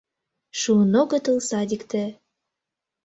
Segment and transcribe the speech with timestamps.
[0.59, 2.03] Шуын огытыл садикте: